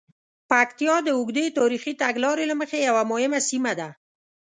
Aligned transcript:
پکتیا 0.49 0.95
د 1.03 1.09
اوږدې 1.17 1.45
تاریخي 1.59 1.93
تګلارې 2.03 2.45
له 2.51 2.55
مخې 2.61 2.79
یوه 2.89 3.03
مهمه 3.11 3.39
سیمه 3.49 3.73
ده. 3.79 3.89